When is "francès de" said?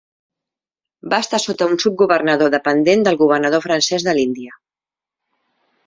3.69-4.19